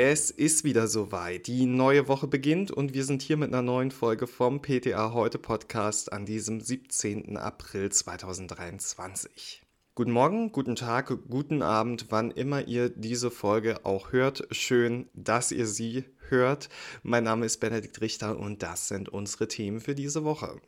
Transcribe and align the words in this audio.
Es 0.00 0.30
ist 0.30 0.62
wieder 0.62 0.86
soweit. 0.86 1.48
Die 1.48 1.66
neue 1.66 2.06
Woche 2.06 2.28
beginnt 2.28 2.70
und 2.70 2.94
wir 2.94 3.02
sind 3.02 3.20
hier 3.20 3.36
mit 3.36 3.48
einer 3.48 3.62
neuen 3.62 3.90
Folge 3.90 4.28
vom 4.28 4.62
PTA 4.62 5.12
Heute 5.12 5.40
Podcast 5.40 6.12
an 6.12 6.24
diesem 6.24 6.60
17. 6.60 7.36
April 7.36 7.90
2023. 7.90 9.60
Guten 9.96 10.12
Morgen, 10.12 10.52
guten 10.52 10.76
Tag, 10.76 11.12
guten 11.28 11.62
Abend, 11.62 12.06
wann 12.10 12.30
immer 12.30 12.68
ihr 12.68 12.90
diese 12.90 13.32
Folge 13.32 13.84
auch 13.84 14.12
hört. 14.12 14.46
Schön, 14.52 15.08
dass 15.14 15.50
ihr 15.50 15.66
sie 15.66 16.04
hört. 16.28 16.68
Mein 17.02 17.24
Name 17.24 17.44
ist 17.44 17.58
Benedikt 17.58 18.00
Richter 18.00 18.38
und 18.38 18.62
das 18.62 18.86
sind 18.86 19.08
unsere 19.08 19.48
Themen 19.48 19.80
für 19.80 19.96
diese 19.96 20.22
Woche. 20.22 20.60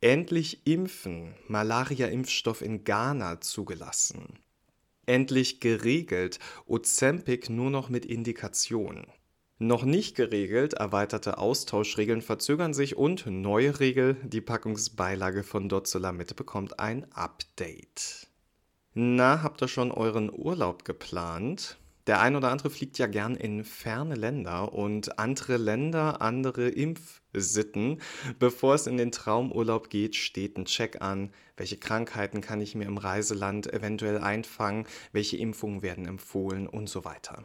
Endlich 0.00 0.64
impfen. 0.64 1.34
Malaria-Impfstoff 1.48 2.62
in 2.62 2.84
Ghana 2.84 3.40
zugelassen 3.40 4.38
endlich 5.10 5.60
geregelt, 5.60 6.38
Ozempic 6.66 7.50
nur 7.50 7.70
noch 7.70 7.88
mit 7.88 8.06
Indikation. 8.06 9.06
Noch 9.58 9.84
nicht 9.84 10.16
geregelt, 10.16 10.72
erweiterte 10.74 11.36
Austauschregeln 11.36 12.22
verzögern 12.22 12.72
sich 12.72 12.96
und 12.96 13.26
neue 13.26 13.78
Regel, 13.78 14.16
die 14.22 14.40
Packungsbeilage 14.40 15.42
von 15.42 15.68
Dozolamid 15.68 16.34
bekommt 16.36 16.80
ein 16.80 17.12
Update. 17.12 18.28
Na, 18.94 19.42
habt 19.42 19.60
ihr 19.60 19.68
schon 19.68 19.92
euren 19.92 20.32
Urlaub 20.32 20.84
geplant? 20.84 21.76
Der 22.06 22.20
ein 22.20 22.36
oder 22.36 22.50
andere 22.50 22.70
fliegt 22.70 22.98
ja 22.98 23.06
gern 23.06 23.36
in 23.36 23.64
ferne 23.64 24.14
Länder 24.14 24.72
und 24.72 25.18
andere 25.18 25.56
Länder, 25.56 26.22
andere 26.22 26.68
Impfsitten. 26.68 28.00
Bevor 28.38 28.74
es 28.74 28.86
in 28.86 28.96
den 28.96 29.12
Traumurlaub 29.12 29.90
geht, 29.90 30.16
steht 30.16 30.56
ein 30.56 30.64
Check 30.64 31.02
an. 31.02 31.30
Welche 31.56 31.76
Krankheiten 31.76 32.40
kann 32.40 32.60
ich 32.60 32.74
mir 32.74 32.86
im 32.86 32.98
Reiseland 32.98 33.72
eventuell 33.72 34.18
einfangen? 34.18 34.86
Welche 35.12 35.36
Impfungen 35.36 35.82
werden 35.82 36.06
empfohlen 36.06 36.66
und 36.66 36.88
so 36.88 37.04
weiter. 37.04 37.44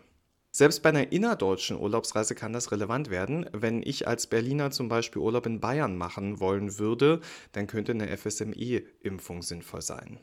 Selbst 0.56 0.84
bei 0.84 0.90
einer 0.90 1.12
innerdeutschen 1.12 1.78
Urlaubsreise 1.78 2.34
kann 2.34 2.54
das 2.54 2.72
relevant 2.72 3.10
werden. 3.10 3.46
Wenn 3.52 3.84
ich 3.84 4.08
als 4.08 4.28
Berliner 4.28 4.72
zum 4.72 4.88
Beispiel 4.88 5.22
Urlaub 5.22 5.46
in 5.48 5.60
Bayern 5.60 5.98
machen 5.98 6.40
wollen 6.40 6.80
würde, 6.80 7.20
dann 7.52 7.68
könnte 7.68 7.92
eine 7.92 8.16
FSME-Impfung 8.16 9.42
sinnvoll 9.42 9.82
sein. 9.82 10.18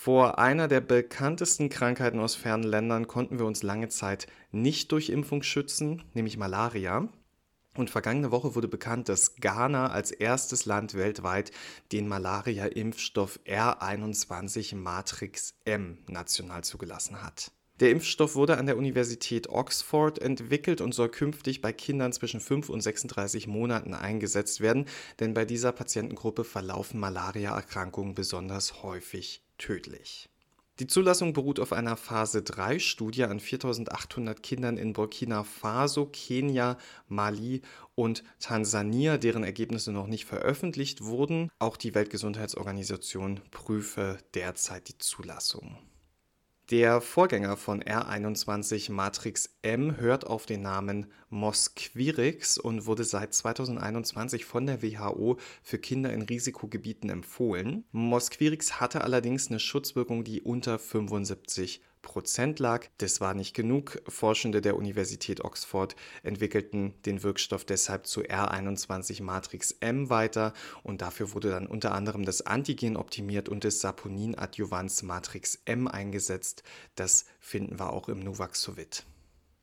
Vor 0.00 0.38
einer 0.38 0.68
der 0.68 0.80
bekanntesten 0.80 1.70
Krankheiten 1.70 2.20
aus 2.20 2.36
fernen 2.36 2.62
Ländern 2.62 3.08
konnten 3.08 3.40
wir 3.40 3.46
uns 3.46 3.64
lange 3.64 3.88
Zeit 3.88 4.28
nicht 4.52 4.92
durch 4.92 5.08
Impfung 5.08 5.42
schützen, 5.42 6.04
nämlich 6.14 6.36
Malaria. 6.36 7.08
Und 7.74 7.90
vergangene 7.90 8.30
Woche 8.30 8.54
wurde 8.54 8.68
bekannt, 8.68 9.08
dass 9.08 9.34
Ghana 9.34 9.90
als 9.90 10.12
erstes 10.12 10.66
Land 10.66 10.94
weltweit 10.94 11.50
den 11.90 12.06
Malaria-Impfstoff 12.06 13.40
R21 13.44 14.76
Matrix 14.76 15.58
M 15.64 15.98
national 16.06 16.62
zugelassen 16.62 17.20
hat. 17.20 17.50
Der 17.80 17.92
Impfstoff 17.92 18.34
wurde 18.34 18.58
an 18.58 18.66
der 18.66 18.76
Universität 18.76 19.48
Oxford 19.48 20.18
entwickelt 20.18 20.80
und 20.80 20.94
soll 20.94 21.10
künftig 21.10 21.60
bei 21.60 21.72
Kindern 21.72 22.12
zwischen 22.12 22.40
5 22.40 22.70
und 22.70 22.80
36 22.80 23.46
Monaten 23.46 23.94
eingesetzt 23.94 24.60
werden, 24.60 24.86
denn 25.20 25.32
bei 25.32 25.44
dieser 25.44 25.70
Patientengruppe 25.70 26.42
verlaufen 26.42 26.98
Malaria-Erkrankungen 26.98 28.14
besonders 28.14 28.82
häufig 28.82 29.42
tödlich. 29.58 30.28
Die 30.80 30.86
Zulassung 30.86 31.32
beruht 31.32 31.58
auf 31.58 31.72
einer 31.72 31.96
Phase 31.96 32.42
3 32.42 32.78
Studie 32.78 33.24
an 33.24 33.40
4800 33.40 34.42
Kindern 34.42 34.76
in 34.76 34.92
Burkina 34.92 35.42
Faso, 35.42 36.06
Kenia, 36.06 36.78
Mali 37.08 37.62
und 37.96 38.22
Tansania, 38.38 39.18
deren 39.18 39.42
Ergebnisse 39.42 39.90
noch 39.90 40.06
nicht 40.06 40.24
veröffentlicht 40.24 41.04
wurden. 41.04 41.50
Auch 41.58 41.76
die 41.76 41.94
Weltgesundheitsorganisation 41.94 43.40
prüfe 43.50 44.18
derzeit 44.34 44.88
die 44.88 44.98
Zulassung. 44.98 45.78
Der 46.70 47.00
Vorgänger 47.00 47.56
von 47.56 47.82
R21 47.82 48.92
Matrix 48.92 49.56
M 49.62 49.96
hört 49.96 50.26
auf 50.26 50.44
den 50.44 50.60
Namen 50.60 51.06
Mosquirix 51.30 52.58
und 52.58 52.84
wurde 52.84 53.04
seit 53.04 53.32
2021 53.32 54.44
von 54.44 54.66
der 54.66 54.82
WHO 54.82 55.38
für 55.62 55.78
Kinder 55.78 56.12
in 56.12 56.20
Risikogebieten 56.20 57.08
empfohlen. 57.08 57.84
Mosquirix 57.92 58.80
hatte 58.80 59.00
allerdings 59.00 59.48
eine 59.48 59.60
Schutzwirkung, 59.60 60.24
die 60.24 60.42
unter 60.42 60.78
75 60.78 61.80
Prozent 62.02 62.58
lag. 62.58 62.86
Das 62.98 63.20
war 63.20 63.34
nicht 63.34 63.54
genug. 63.54 64.02
Forschende 64.08 64.60
der 64.60 64.76
Universität 64.76 65.44
Oxford 65.44 65.96
entwickelten 66.22 66.94
den 67.06 67.22
Wirkstoff 67.22 67.64
deshalb 67.64 68.06
zu 68.06 68.22
R21 68.22 69.22
Matrix 69.22 69.72
M 69.80 70.10
weiter 70.10 70.52
und 70.82 71.02
dafür 71.02 71.32
wurde 71.32 71.50
dann 71.50 71.66
unter 71.66 71.92
anderem 71.92 72.24
das 72.24 72.42
Antigen 72.42 72.96
optimiert 72.96 73.48
und 73.48 73.64
das 73.64 73.80
Saponin-Adjuvans 73.80 75.02
Matrix 75.02 75.60
M 75.64 75.88
eingesetzt. 75.88 76.62
Das 76.94 77.26
finden 77.40 77.78
wir 77.78 77.92
auch 77.92 78.08
im 78.08 78.20
Nuvaxovid. 78.20 79.04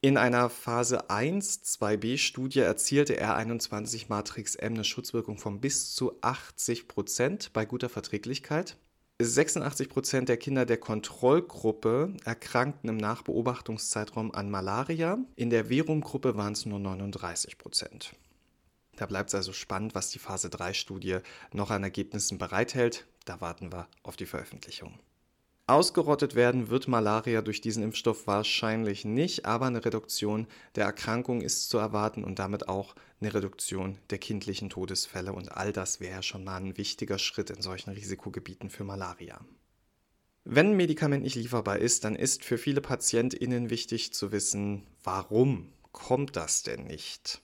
In 0.06 0.17
einer 0.17 0.52
Phase 0.52 1.09
1 1.09 1.63
2b-Studie 1.63 2.59
erzielte 2.59 3.19
R21 3.19 4.06
Matrix 4.07 4.53
M 4.53 4.75
eine 4.75 4.84
Schutzwirkung 4.84 5.40
von 5.40 5.59
bis 5.59 5.96
zu 5.96 6.22
80 6.22 6.88
Prozent 6.88 7.53
bei 7.53 7.66
guter 7.66 7.90
Verträglichkeit. 7.90 8.78
86 9.22 9.88
Prozent 9.88 10.28
der 10.28 10.36
Kinder 10.36 10.66
der 10.66 10.76
Kontrollgruppe 10.76 12.14
erkrankten 12.26 12.90
im 12.90 12.98
Nachbeobachtungszeitraum 12.98 14.36
an 14.36 14.52
Malaria. 14.52 15.18
In 15.38 15.50
der 15.50 15.68
Verum-Gruppe 15.68 16.36
waren 16.36 16.52
es 16.52 16.66
nur 16.66 16.80
39 16.80 17.58
Prozent. 17.58 18.14
Da 18.98 19.06
bleibt 19.06 19.30
es 19.30 19.36
also 19.36 19.53
spannend, 19.53 19.96
was 19.96 20.09
die 20.09 20.20
Phase 20.20 20.50
3-Studie 20.50 21.20
noch 21.53 21.72
an 21.72 21.84
Ergebnissen 21.84 22.38
bereithält. 22.38 23.06
Da 23.24 23.40
warten 23.40 23.72
wir 23.72 23.88
auf 24.03 24.18
die 24.18 24.26
Veröffentlichung. 24.26 25.00
Ausgerottet 25.68 26.36
werden 26.36 26.70
wird 26.70 26.88
Malaria 26.88 27.42
durch 27.42 27.59
diesen 27.59 27.81
Impfstoff 27.81 28.28
wahrscheinlich 28.28 29.03
nicht, 29.03 29.46
aber 29.46 29.66
eine 29.66 29.84
Reduktion 29.84 30.46
der 30.76 30.86
Erkrankung 30.86 31.42
ist 31.42 31.70
zu 31.70 31.80
erwarten 31.80 32.24
und 32.24 32.38
damit 32.38 32.70
auch 32.70 32.94
eine 33.20 33.34
Reduktion 33.34 33.98
der 34.12 34.20
kindlichen 34.20 34.70
Todesfälle 34.70 35.34
und 35.34 35.52
all 35.52 35.74
das 35.74 36.00
wäre 36.00 36.22
schon 36.22 36.44
mal 36.44 36.58
ein 36.58 36.78
wichtiger 36.78 37.18
Schritt 37.18 37.50
in 37.50 37.64
solchen 37.64 37.90
Risikogebieten 37.90 38.70
für 38.70 38.84
Malaria. 38.84 39.44
Wenn 40.44 40.68
ein 40.68 40.78
Medikament 40.78 41.24
nicht 41.24 41.36
lieferbar 41.36 41.80
ist, 41.80 42.03
dann 42.03 42.16
ist 42.16 42.46
für 42.46 42.59
viele 42.59 42.82
PatientInnen 42.82 43.72
wichtig 43.72 44.14
zu 44.14 44.32
wissen, 44.32 44.86
warum 45.03 45.74
kommt 45.92 46.36
das 46.36 46.62
denn 46.62 46.84
nicht? 46.84 47.42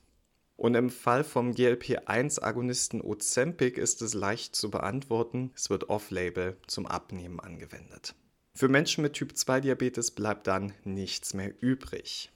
Und 0.62 0.76
im 0.76 0.92
Fall 0.92 1.24
vom 1.24 1.56
GLP-1-Agonisten 1.56 3.02
Ozempic 3.02 3.82
ist 3.82 4.04
es 4.04 4.14
leicht 4.14 4.56
zu 4.56 4.70
beantworten. 4.70 5.50
Es 5.56 5.72
wird 5.72 5.90
off-label 5.90 6.56
zum 6.68 6.86
Abnehmen 6.86 7.40
angewendet. 7.40 8.14
Für 8.54 8.68
Menschen 8.68 9.02
mit 9.02 9.14
Typ-2-Diabetes 9.14 10.12
bleibt 10.12 10.46
dann 10.46 10.74
nichts 10.84 11.34
mehr 11.34 11.52
übrig. 11.62 12.30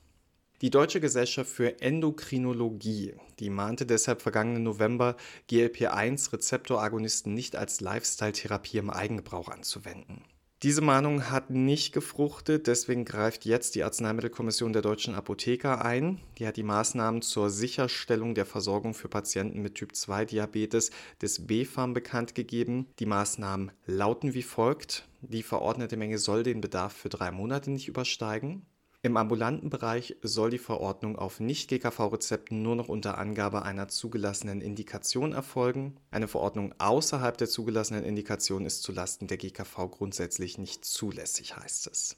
Die 0.61 0.71
Deutsche 0.71 1.01
Gesellschaft 1.01 1.51
für 1.51 1.79
Endokrinologie, 1.81 3.13
die 3.37 3.51
mahnte 3.51 3.85
deshalb 3.85 4.23
vergangenen 4.23 4.63
November, 4.63 5.17
GLP-1-Rezeptoragonisten 5.51 7.31
nicht 7.31 7.55
als 7.55 7.79
Lifestyle-Therapie 7.79 8.79
im 8.79 8.89
Eigengebrauch 8.89 9.49
anzuwenden. 9.49 10.23
Diese 10.65 10.81
Mahnung 10.81 11.29
hat 11.29 11.51
nicht 11.51 11.93
gefruchtet, 11.93 12.65
deswegen 12.65 13.05
greift 13.05 13.45
jetzt 13.45 13.75
die 13.75 13.83
Arzneimittelkommission 13.83 14.73
der 14.73 14.81
deutschen 14.81 15.13
Apotheker 15.13 15.85
ein. 15.85 16.19
Die 16.39 16.47
hat 16.47 16.57
die 16.57 16.63
Maßnahmen 16.63 17.21
zur 17.21 17.51
Sicherstellung 17.51 18.33
der 18.33 18.47
Versorgung 18.47 18.95
für 18.95 19.07
Patienten 19.07 19.61
mit 19.61 19.75
Typ-2-Diabetes 19.75 20.89
des 21.21 21.45
BfArM 21.45 21.93
bekannt 21.93 22.33
gegeben. 22.33 22.87
Die 22.97 23.05
Maßnahmen 23.05 23.73
lauten 23.85 24.33
wie 24.33 24.41
folgt. 24.41 25.07
Die 25.21 25.43
verordnete 25.43 25.97
Menge 25.97 26.17
soll 26.17 26.41
den 26.41 26.61
Bedarf 26.61 26.93
für 26.93 27.09
drei 27.09 27.29
Monate 27.29 27.69
nicht 27.69 27.87
übersteigen. 27.87 28.65
Im 29.05 29.17
ambulanten 29.17 29.69
Bereich 29.69 30.15
soll 30.23 30.49
die 30.49 30.57
Verordnung 30.57 31.15
auf 31.15 31.39
Nicht-GKV-Rezepten 31.39 32.63
nur 32.63 32.75
noch 32.75 32.87
unter 32.87 33.19
Angabe 33.19 33.61
einer 33.61 33.87
zugelassenen 33.87 34.61
Indikation 34.61 35.31
erfolgen. 35.31 35.97
Eine 36.09 36.27
Verordnung 36.27 36.73
außerhalb 36.79 37.37
der 37.37 37.47
zugelassenen 37.47 38.03
Indikation 38.03 38.65
ist 38.65 38.81
zulasten 38.81 39.27
der 39.27 39.37
GKV 39.37 39.91
grundsätzlich 39.91 40.57
nicht 40.57 40.85
zulässig, 40.85 41.55
heißt 41.55 41.85
es. 41.85 42.17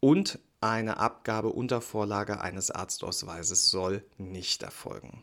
Und 0.00 0.40
eine 0.60 0.96
Abgabe 0.96 1.50
unter 1.50 1.80
Vorlage 1.80 2.40
eines 2.40 2.72
Arztausweises 2.72 3.70
soll 3.70 4.02
nicht 4.18 4.64
erfolgen. 4.64 5.22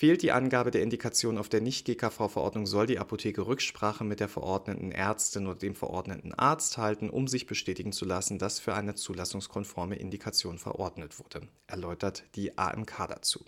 Fehlt 0.00 0.22
die 0.22 0.32
Angabe 0.32 0.70
der 0.70 0.82
Indikation 0.82 1.36
auf 1.36 1.50
der 1.50 1.60
Nicht-GKV-Verordnung, 1.60 2.64
soll 2.64 2.86
die 2.86 2.98
Apotheke 2.98 3.46
Rücksprache 3.46 4.02
mit 4.02 4.18
der 4.18 4.30
verordneten 4.30 4.92
Ärztin 4.92 5.46
oder 5.46 5.58
dem 5.58 5.74
verordneten 5.74 6.32
Arzt 6.32 6.78
halten, 6.78 7.10
um 7.10 7.28
sich 7.28 7.46
bestätigen 7.46 7.92
zu 7.92 8.06
lassen, 8.06 8.38
dass 8.38 8.60
für 8.60 8.72
eine 8.72 8.94
zulassungskonforme 8.94 9.96
Indikation 9.96 10.56
verordnet 10.56 11.18
wurde, 11.18 11.46
erläutert 11.66 12.24
die 12.34 12.56
AMK 12.56 13.08
dazu. 13.10 13.44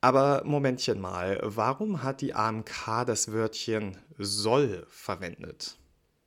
Aber 0.00 0.44
Momentchen 0.44 1.00
mal, 1.00 1.40
warum 1.42 2.04
hat 2.04 2.20
die 2.20 2.32
AMK 2.32 3.04
das 3.04 3.32
Wörtchen 3.32 3.98
soll 4.18 4.86
verwendet? 4.88 5.78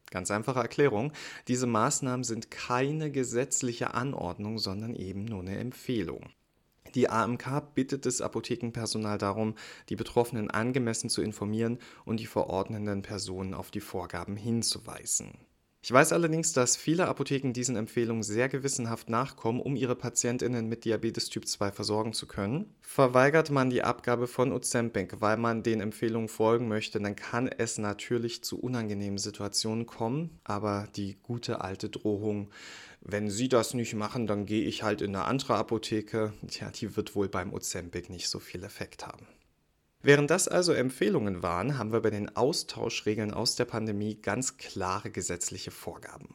Ganz 0.09 0.31
einfache 0.31 0.59
Erklärung, 0.59 1.13
diese 1.47 1.65
Maßnahmen 1.65 2.25
sind 2.25 2.51
keine 2.51 3.09
gesetzliche 3.09 3.93
Anordnung, 3.93 4.59
sondern 4.59 4.95
eben 4.95 5.23
nur 5.23 5.39
eine 5.39 5.59
Empfehlung. 5.59 6.29
Die 6.95 7.09
AMK 7.09 7.73
bittet 7.73 8.05
das 8.05 8.21
Apothekenpersonal 8.21 9.17
darum, 9.17 9.55
die 9.89 9.95
Betroffenen 9.95 10.49
angemessen 10.49 11.09
zu 11.09 11.21
informieren 11.21 11.79
und 12.05 12.19
die 12.19 12.25
verordnenden 12.25 13.01
Personen 13.01 13.53
auf 13.53 13.71
die 13.71 13.81
Vorgaben 13.81 14.35
hinzuweisen. 14.35 15.31
Ich 15.83 15.91
weiß 15.91 16.13
allerdings, 16.13 16.53
dass 16.53 16.77
viele 16.77 17.07
Apotheken 17.07 17.53
diesen 17.53 17.75
Empfehlungen 17.75 18.21
sehr 18.21 18.49
gewissenhaft 18.49 19.09
nachkommen, 19.09 19.59
um 19.59 19.75
ihre 19.75 19.95
Patientinnen 19.95 20.69
mit 20.69 20.85
Diabetes 20.85 21.29
Typ 21.29 21.47
2 21.47 21.71
versorgen 21.71 22.13
zu 22.13 22.27
können. 22.27 22.75
Verweigert 22.81 23.49
man 23.49 23.71
die 23.71 23.81
Abgabe 23.81 24.27
von 24.27 24.51
Ozempic, 24.51 25.21
weil 25.21 25.37
man 25.37 25.63
den 25.63 25.81
Empfehlungen 25.81 26.29
folgen 26.29 26.67
möchte, 26.67 26.99
dann 26.99 27.15
kann 27.15 27.47
es 27.47 27.79
natürlich 27.79 28.43
zu 28.43 28.59
unangenehmen 28.59 29.17
Situationen 29.17 29.87
kommen, 29.87 30.39
aber 30.43 30.87
die 30.95 31.17
gute 31.23 31.61
alte 31.61 31.89
Drohung, 31.89 32.51
wenn 33.01 33.31
Sie 33.31 33.49
das 33.49 33.73
nicht 33.73 33.95
machen, 33.95 34.27
dann 34.27 34.45
gehe 34.45 34.63
ich 34.63 34.83
halt 34.83 35.01
in 35.01 35.15
eine 35.15 35.25
andere 35.25 35.55
Apotheke, 35.55 36.33
tja, 36.47 36.69
die 36.69 36.95
wird 36.95 37.15
wohl 37.15 37.27
beim 37.27 37.53
Ozempic 37.53 38.11
nicht 38.11 38.29
so 38.29 38.37
viel 38.37 38.63
Effekt 38.63 39.07
haben. 39.07 39.25
Während 40.03 40.31
das 40.31 40.47
also 40.47 40.73
Empfehlungen 40.73 41.43
waren, 41.43 41.77
haben 41.77 41.91
wir 41.91 42.01
bei 42.01 42.09
den 42.09 42.35
Austauschregeln 42.35 43.33
aus 43.33 43.55
der 43.55 43.65
Pandemie 43.65 44.15
ganz 44.15 44.57
klare 44.57 45.11
gesetzliche 45.11 45.69
Vorgaben. 45.69 46.33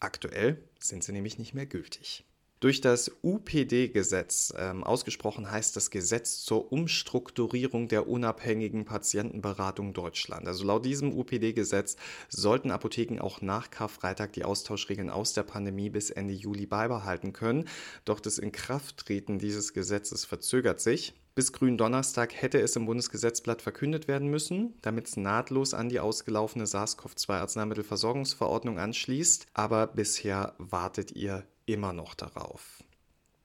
Aktuell 0.00 0.64
sind 0.80 1.04
sie 1.04 1.12
nämlich 1.12 1.38
nicht 1.38 1.54
mehr 1.54 1.66
gültig. 1.66 2.24
Durch 2.58 2.82
das 2.82 3.10
UPD-Gesetz, 3.22 4.52
ähm, 4.58 4.84
ausgesprochen 4.84 5.50
heißt 5.50 5.76
das 5.76 5.90
Gesetz 5.90 6.42
zur 6.42 6.72
Umstrukturierung 6.72 7.88
der 7.88 8.06
unabhängigen 8.06 8.84
Patientenberatung 8.84 9.94
Deutschland. 9.94 10.46
Also 10.46 10.64
laut 10.64 10.84
diesem 10.84 11.16
UPD-Gesetz 11.16 11.96
sollten 12.28 12.70
Apotheken 12.70 13.20
auch 13.20 13.40
nach 13.40 13.70
Karfreitag 13.70 14.34
die 14.34 14.44
Austauschregeln 14.44 15.08
aus 15.08 15.32
der 15.32 15.44
Pandemie 15.44 15.88
bis 15.88 16.10
Ende 16.10 16.34
Juli 16.34 16.66
beibehalten 16.66 17.32
können. 17.32 17.66
Doch 18.04 18.20
das 18.20 18.36
Inkrafttreten 18.36 19.38
dieses 19.38 19.72
Gesetzes 19.72 20.26
verzögert 20.26 20.80
sich. 20.80 21.14
Bis 21.34 21.52
Gründonnerstag 21.52 22.34
hätte 22.34 22.60
es 22.60 22.76
im 22.76 22.86
Bundesgesetzblatt 22.86 23.62
verkündet 23.62 24.08
werden 24.08 24.28
müssen, 24.28 24.74
damit 24.82 25.06
es 25.06 25.16
nahtlos 25.16 25.74
an 25.74 25.88
die 25.88 26.00
ausgelaufene 26.00 26.66
SARS-CoV-2-Arzneimittelversorgungsverordnung 26.66 28.78
anschließt. 28.78 29.46
Aber 29.54 29.86
bisher 29.86 30.54
wartet 30.58 31.12
ihr 31.12 31.46
immer 31.66 31.92
noch 31.92 32.14
darauf. 32.14 32.82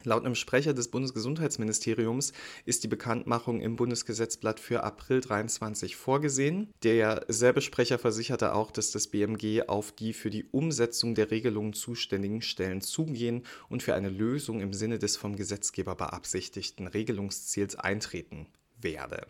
Laut 0.06 0.24
einem 0.24 0.36
Sprecher 0.36 0.74
des 0.74 0.90
Bundesgesundheitsministeriums 0.90 2.32
ist 2.66 2.84
die 2.84 2.88
Bekanntmachung 2.88 3.60
im 3.60 3.76
Bundesgesetzblatt 3.76 4.60
für 4.60 4.84
April 4.84 5.22
23 5.22 5.96
vorgesehen. 5.96 6.72
Derselbe 6.84 7.62
Sprecher 7.62 7.98
versicherte 7.98 8.54
auch, 8.54 8.72
dass 8.72 8.92
das 8.92 9.08
BMG 9.08 9.64
auf 9.68 9.92
die 9.92 10.14
für 10.14 10.30
die 10.30 10.46
Umsetzung 10.46 11.16
der 11.16 11.32
Regelungen 11.32 11.74
zuständigen 11.74 12.42
Stellen 12.42 12.82
zugehen 12.82 13.44
und 13.68 13.82
für 13.82 13.96
eine 13.96 14.10
Lösung 14.10 14.62
im 14.62 14.74
Sinne 14.74 15.00
des 15.00 15.18
vom 15.18 15.36
Gesetzgeber 15.36 15.96
beabsichtigten 15.96 16.88
Regelungsziels 16.88 17.76
eintreten 17.76 18.48
werde. 18.80 19.26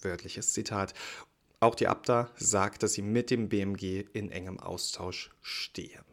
Wörtliches 0.00 0.52
Zitat. 0.52 0.94
Auch 1.60 1.74
die 1.74 1.88
Abda 1.88 2.30
sagt, 2.36 2.82
dass 2.82 2.92
sie 2.92 3.02
mit 3.02 3.30
dem 3.30 3.48
BMG 3.48 4.04
in 4.12 4.30
engem 4.30 4.60
Austausch 4.60 5.30
stehe. 5.40 6.04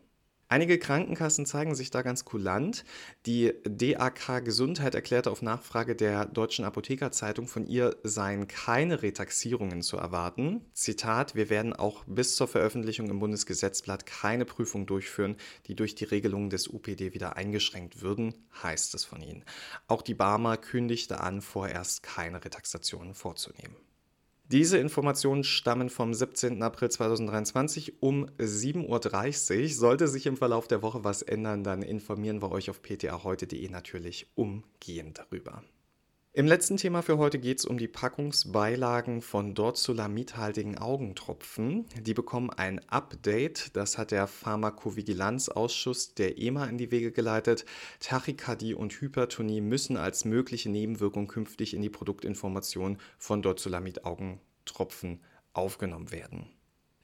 Einige 0.47 0.77
Krankenkassen 0.77 1.47
zeigen 1.47 1.73
sich 1.73 1.89
da 1.89 2.03
ganz 2.03 2.23
kulant. 2.23 2.85
Die 3.25 3.53
DAK 3.63 4.45
Gesundheit 4.45 4.93
erklärte 4.93 5.31
auf 5.31 5.41
Nachfrage 5.41 5.95
der 5.95 6.25
Deutschen 6.25 6.65
Apothekerzeitung, 6.65 7.47
von 7.47 7.65
ihr 7.65 7.95
seien 8.03 8.47
keine 8.47 9.01
Retaxierungen 9.01 9.81
zu 9.81 9.97
erwarten. 9.97 10.61
Zitat, 10.73 11.33
wir 11.33 11.49
werden 11.49 11.73
auch 11.73 12.03
bis 12.05 12.35
zur 12.35 12.47
Veröffentlichung 12.47 13.09
im 13.09 13.17
Bundesgesetzblatt 13.17 14.05
keine 14.05 14.45
Prüfung 14.45 14.85
durchführen, 14.85 15.35
die 15.65 15.75
durch 15.75 15.95
die 15.95 16.05
Regelungen 16.05 16.51
des 16.51 16.67
UPD 16.67 17.15
wieder 17.15 17.37
eingeschränkt 17.37 18.01
würden, 18.01 18.35
heißt 18.61 18.93
es 18.93 19.03
von 19.03 19.23
ihnen. 19.23 19.43
Auch 19.87 20.03
die 20.03 20.13
Barmer 20.13 20.57
kündigte 20.57 21.21
an, 21.21 21.41
vorerst 21.41 22.03
keine 22.03 22.45
Retaxationen 22.45 23.15
vorzunehmen. 23.15 23.75
Diese 24.51 24.77
Informationen 24.77 25.43
stammen 25.43 25.89
vom 25.89 26.13
17. 26.13 26.61
April 26.61 26.89
2023 26.89 28.03
um 28.03 28.27
7.30 28.37 29.63
Uhr. 29.63 29.69
Sollte 29.69 30.07
sich 30.07 30.27
im 30.27 30.37
Verlauf 30.37 30.67
der 30.67 30.83
Woche 30.83 31.03
was 31.03 31.23
ändern, 31.23 31.63
dann 31.63 31.81
informieren 31.81 32.43
wir 32.43 32.51
euch 32.51 32.69
auf 32.69 32.83
ptaheute.de 32.83 33.67
natürlich 33.69 34.27
umgehend 34.35 35.17
darüber. 35.17 35.63
Im 36.37 36.47
letzten 36.47 36.75
Thema 36.75 37.01
für 37.01 37.17
heute 37.17 37.39
geht 37.39 37.59
es 37.59 37.65
um 37.65 37.77
die 37.77 37.87
Packungsbeilagen 37.87 39.21
von 39.21 39.55
dorzolamidhaltigen 39.55 40.77
Augentropfen. 40.77 41.85
Die 42.01 42.13
bekommen 42.13 42.49
ein 42.49 42.81
Update, 42.89 43.73
das 43.77 43.97
hat 43.97 44.11
der 44.11 44.27
Pharmakovigilanzausschuss 44.27 46.13
der 46.13 46.37
EMA 46.37 46.65
in 46.65 46.77
die 46.77 46.91
Wege 46.91 47.13
geleitet. 47.13 47.63
Tachykardie 48.01 48.73
und 48.73 48.99
Hypertonie 48.99 49.61
müssen 49.61 49.95
als 49.95 50.25
mögliche 50.25 50.69
Nebenwirkung 50.69 51.27
künftig 51.29 51.73
in 51.73 51.81
die 51.81 51.89
Produktinformation 51.89 52.97
von 53.17 53.41
Dorzolamid-Augentropfen 53.41 55.21
aufgenommen 55.53 56.11
werden. 56.11 56.49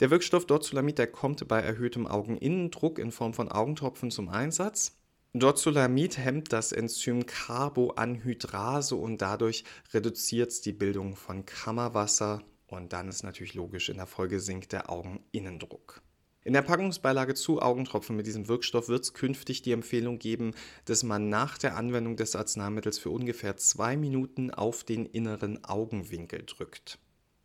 Der 0.02 0.12
Wirkstoff 0.12 0.46
Dorzolamid, 0.46 0.98
der 0.98 1.08
kommt 1.08 1.48
bei 1.48 1.62
erhöhtem 1.62 2.06
Augeninnendruck 2.06 3.00
in 3.00 3.14
Form 3.14 3.34
von 3.34 3.50
Augentropfen 3.50 4.12
zum 4.12 4.28
Einsatz. 4.28 4.98
Dorzolamid 5.34 6.18
hemmt 6.18 6.52
das 6.52 6.74
Enzym 6.74 7.26
Carboanhydrase 7.26 8.98
und 8.98 9.22
dadurch 9.22 9.64
reduziert 9.94 10.52
es 10.52 10.60
die 10.60 10.74
Bildung 10.74 11.16
von 11.16 11.46
Kammerwasser 11.46 12.44
und 12.68 12.92
dann 12.92 13.08
ist 13.08 13.24
natürlich 13.24 13.54
logisch, 13.54 13.88
in 13.88 13.96
der 13.96 14.08
Folge 14.08 14.42
sinkt 14.42 14.74
der 14.74 14.90
Augeninnendruck. 14.90 16.02
In 16.44 16.52
der 16.52 16.64
Packungsbeilage 16.64 17.34
zu 17.34 17.62
Augentropfen 17.62 18.18
mit 18.18 18.28
diesem 18.28 18.50
Wirkstoff 18.50 18.90
wird 18.90 19.04
es 19.04 19.14
künftig 19.14 19.62
die 19.62 19.72
Empfehlung 19.72 20.20
geben, 20.20 20.54
dass 20.84 21.04
man 21.04 21.30
nach 21.30 21.58
der 21.58 21.78
Anwendung 21.78 22.18
des 22.18 22.36
Arzneimittels 22.36 23.00
für 23.00 23.12
ungefähr 23.12 23.56
zwei 23.56 23.96
Minuten 23.96 24.52
auf 24.52 24.84
den 24.84 25.06
inneren 25.06 25.64
Augenwinkel 25.64 26.44
drückt. 26.46 27.00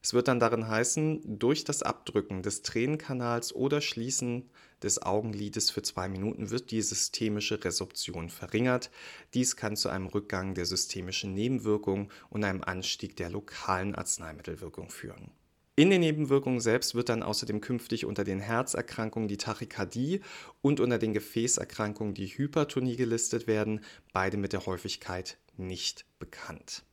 Es 0.07 0.15
wird 0.15 0.29
dann 0.29 0.39
darin 0.39 0.69
heißen, 0.69 1.37
durch 1.37 1.65
das 1.65 1.83
Abdrücken 1.83 2.45
des 2.45 2.63
Tränenkanals 2.63 3.53
oder 3.53 3.81
Schließen 3.81 4.49
des 4.81 5.03
Augenlides 5.03 5.71
für 5.71 5.83
zwei 5.83 6.07
Minuten 6.07 6.51
wird 6.51 6.71
die 6.71 6.81
systemische 6.81 7.65
Resorption 7.65 8.31
verringert. 8.31 8.93
Dies 9.35 9.57
kann 9.57 9.75
zu 9.75 9.89
einem 9.89 10.07
Rückgang 10.07 10.55
der 10.55 10.65
systemischen 10.65 11.35
Nebenwirkung 11.35 12.13
und 12.31 12.45
einem 12.45 12.63
Anstieg 12.63 13.17
der 13.17 13.31
lokalen 13.31 13.97
Arzneimittelwirkung 13.97 14.91
führen. 14.91 15.33
In 15.75 15.91
den 15.91 16.03
Nebenwirkungen 16.03 16.61
selbst 16.61 16.95
wird 16.95 17.09
dann 17.09 17.25
außerdem 17.25 17.61
künftig 17.61 18.05
unter 18.05 18.23
den 18.23 18.39
Herzerkrankungen 18.39 19.27
die 19.27 19.39
Tachykardie 19.39 20.21
und 20.63 20.79
unter 20.79 20.99
den 20.99 21.15
Gefäßerkrankungen 21.15 22.15
die 22.15 22.29
Hypertonie 22.29 22.95
gelistet 22.95 23.49
werden, 23.49 23.81
beide 24.13 24.37
mit 24.37 24.53
der 24.53 24.67
Häufigkeit 24.67 25.37
nicht 25.57 26.07
bekannt. 26.21 26.85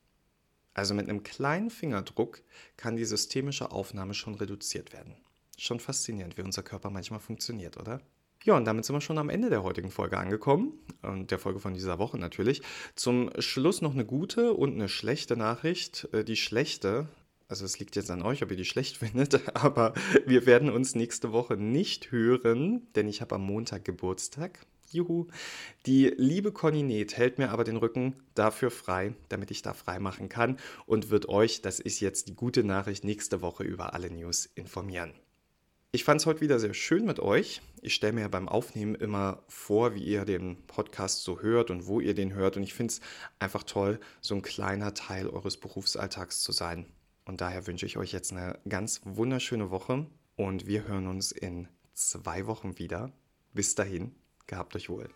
Also 0.74 0.94
mit 0.94 1.08
einem 1.08 1.24
kleinen 1.24 1.70
Fingerdruck 1.70 2.42
kann 2.78 2.96
die 2.96 3.06
systemische 3.06 3.72
Aufnahme 3.72 4.14
schon 4.14 4.36
reduziert 4.36 4.94
werden. 4.94 5.16
Schon 5.58 5.80
faszinierend, 5.80 6.38
wie 6.38 6.42
unser 6.42 6.64
Körper 6.64 6.90
manchmal 6.90 7.20
funktioniert, 7.20 7.78
oder? 7.78 8.02
Ja, 8.44 8.58
und 8.58 8.66
damit 8.66 8.84
sind 8.84 8.96
wir 8.96 9.02
schon 9.02 9.20
am 9.20 9.30
Ende 9.30 9.50
der 9.50 9.64
heutigen 9.64 9.90
Folge 9.90 10.18
angekommen 10.18 10.74
und 11.02 11.32
der 11.32 11.40
Folge 11.40 11.60
von 11.60 11.74
dieser 11.74 11.98
Woche 11.98 12.18
natürlich. 12.18 12.62
Zum 12.96 13.30
Schluss 13.40 13.82
noch 13.82 13.94
eine 13.94 14.06
gute 14.06 14.54
und 14.54 14.74
eine 14.74 14.90
schlechte 14.90 15.38
Nachricht. 15.38 16.10
Äh, 16.12 16.26
die 16.26 16.36
schlechte, 16.36 17.08
also 17.48 17.64
es 17.64 17.80
liegt 17.80 17.96
jetzt 17.96 18.12
an 18.12 18.22
euch, 18.22 18.44
ob 18.44 18.52
ihr 18.52 18.58
die 18.58 18.66
schlecht 18.66 18.98
findet, 19.04 19.56
aber 19.56 19.94
wir 20.26 20.46
werden 20.46 20.70
uns 20.70 20.96
nächste 20.96 21.32
Woche 21.32 21.56
nicht 21.56 22.12
hören, 22.12 22.88
denn 22.96 23.08
ich 23.08 23.22
habe 23.22 23.36
am 23.36 23.44
Montag 23.44 23.86
Geburtstag. 23.86 24.66
Juhu. 24.94 25.28
Die 25.86 26.14
liebe 26.16 26.52
Conny 26.52 26.84
Neth 26.84 27.18
hält 27.18 27.38
mir 27.38 27.50
aber 27.50 27.64
den 27.64 27.78
Rücken 27.78 28.16
dafür 28.36 28.72
frei, 28.72 29.14
damit 29.30 29.52
ich 29.52 29.62
da 29.62 29.74
frei 29.74 30.00
machen 30.00 30.30
kann 30.30 30.58
und 30.86 31.10
wird 31.10 31.30
euch, 31.30 31.62
das 31.62 31.80
ist 31.80 32.00
jetzt 32.00 32.28
die 32.28 32.36
gute 32.36 32.64
Nachricht, 32.64 33.04
nächste 33.04 33.42
Woche 33.42 33.64
über 33.64 33.94
alle 33.94 34.10
News 34.10 34.46
informieren. 34.56 35.14
Ich 35.96 36.06
fand 36.06 36.20
es 36.20 36.26
heute 36.26 36.42
wieder 36.42 36.60
sehr 36.60 36.74
schön 36.74 37.06
mit 37.06 37.20
euch. 37.20 37.62
Ich 37.84 37.94
stelle 37.94 38.14
mir 38.14 38.22
ja 38.22 38.28
beim 38.28 38.50
Aufnehmen 38.50 38.96
immer 38.96 39.44
vor, 39.48 39.94
wie 39.94 40.04
ihr 40.04 40.26
den 40.26 40.58
Podcast 40.66 41.22
so 41.22 41.40
hört 41.42 41.70
und 41.70 41.86
wo 41.86 42.00
ihr 42.00 42.16
den 42.16 42.34
hört. 42.34 42.58
Und 42.58 42.64
ich 42.64 42.74
finde 42.74 42.94
es 42.94 43.02
einfach 43.38 43.62
toll, 43.62 44.00
so 44.20 44.34
ein 44.34 44.42
kleiner 44.42 44.96
Teil 44.96 45.30
eures 45.30 45.58
Berufsalltags 45.58 46.42
zu 46.42 46.52
sein. 46.52 46.88
Und 47.26 47.42
daher 47.42 47.68
wünsche 47.68 47.86
ich 47.86 47.98
euch 47.98 48.12
jetzt 48.12 48.32
eine 48.32 48.58
ganz 48.68 49.02
wunderschöne 49.04 49.70
Woche 49.70 50.08
und 50.36 50.66
wir 50.66 50.88
hören 50.88 51.06
uns 51.06 51.32
in 51.32 51.68
zwei 51.94 52.48
Wochen 52.48 52.80
wieder. 52.80 53.12
Bis 53.54 53.76
dahin, 53.76 54.16
Gehabt 54.48 54.76
euch 54.76 54.90
wohl. 54.90 55.10